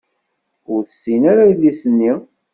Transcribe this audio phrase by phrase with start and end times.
[0.73, 2.13] Ur tessin ara adlis-nni.